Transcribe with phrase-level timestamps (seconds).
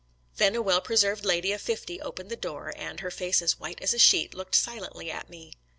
[0.37, 3.59] Then a well pre served lady of fifty opened the door, and, her face as
[3.59, 5.53] white as a sheet, looked silently at me.